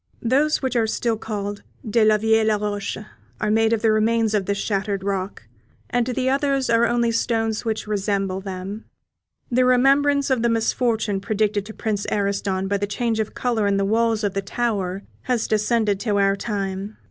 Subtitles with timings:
[0.23, 2.97] Those which are still called "de la Vieille Roche"
[3.39, 5.43] are made of the remains of this shattered rock,
[5.91, 8.85] and the others are only stones which resemble them.
[9.51, 13.77] The remembrance of the misfortune predicted to Prince Ariston by the change of colour in
[13.77, 16.97] the walls of the tower has descended to our time.